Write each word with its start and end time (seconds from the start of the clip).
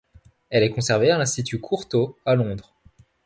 Elle 0.49 0.63
est 0.63 0.71
conservée 0.71 1.11
à 1.11 1.17
l'Institut 1.19 1.59
Courtauld, 1.61 2.15
à 2.25 2.33
Londres. 2.33 2.73